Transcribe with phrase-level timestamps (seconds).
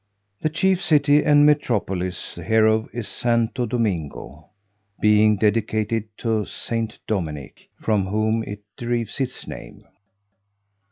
[0.41, 4.49] The chief city and metropolis hereof is Santo Domingo;
[4.99, 6.97] being dedicated to St.
[7.05, 9.83] Dominic, from whom it derives its name.